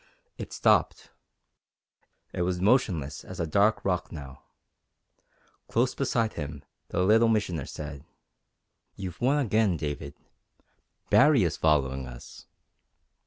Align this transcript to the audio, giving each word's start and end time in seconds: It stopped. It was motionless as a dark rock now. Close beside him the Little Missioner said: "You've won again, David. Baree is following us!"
It 0.39 0.51
stopped. 0.51 1.11
It 2.33 2.41
was 2.41 2.59
motionless 2.59 3.23
as 3.23 3.39
a 3.39 3.45
dark 3.45 3.85
rock 3.85 4.11
now. 4.11 4.41
Close 5.67 5.93
beside 5.93 6.33
him 6.33 6.63
the 6.87 7.03
Little 7.03 7.27
Missioner 7.27 7.67
said: 7.67 8.03
"You've 8.95 9.21
won 9.21 9.37
again, 9.37 9.77
David. 9.77 10.15
Baree 11.11 11.43
is 11.43 11.55
following 11.55 12.07
us!" 12.07 12.47